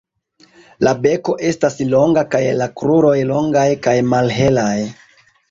La 0.85 0.93
beko 1.03 1.35
estas 1.49 1.77
longa 1.91 2.23
kaj 2.37 2.41
la 2.63 2.69
kruroj 2.81 3.13
longaj 3.33 3.67
kaj 3.87 3.95
malhelaj. 4.09 4.75